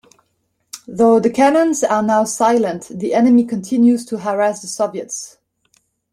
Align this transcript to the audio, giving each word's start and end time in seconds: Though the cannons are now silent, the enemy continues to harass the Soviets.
Though 0.87 1.19
the 1.19 1.29
cannons 1.29 1.83
are 1.83 2.01
now 2.01 2.23
silent, 2.23 2.87
the 2.89 3.13
enemy 3.13 3.45
continues 3.45 4.03
to 4.07 4.17
harass 4.17 4.63
the 4.63 4.67
Soviets. 4.67 5.37